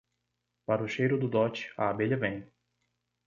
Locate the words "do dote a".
1.15-1.91